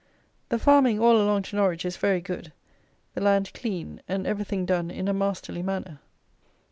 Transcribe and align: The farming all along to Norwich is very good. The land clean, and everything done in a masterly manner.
The 0.49 0.57
farming 0.57 0.99
all 0.99 1.15
along 1.21 1.43
to 1.43 1.55
Norwich 1.55 1.85
is 1.85 1.95
very 1.95 2.21
good. 2.21 2.51
The 3.13 3.21
land 3.21 3.53
clean, 3.53 4.01
and 4.07 4.25
everything 4.25 4.65
done 4.65 4.89
in 4.89 5.07
a 5.07 5.13
masterly 5.13 5.61
manner. 5.61 5.99